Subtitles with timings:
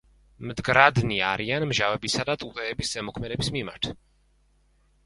[0.51, 3.93] მდგრადნი არიან მჟავებისა და ტუტეების ზემოქმედების მიმართ.